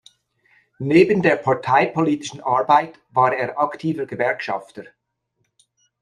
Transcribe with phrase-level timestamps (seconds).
[0.79, 4.85] Neben der parteipolitischen Arbeit war er aktiver Gewerkschafter.